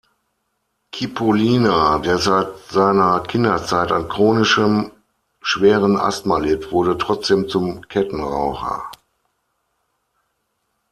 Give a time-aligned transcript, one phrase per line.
[0.95, 4.89] Cipollina, der seit seiner Kinderzeit an chronischem,
[5.43, 8.89] schweren Asthma litt, wurde trotzdem zum Kettenraucher.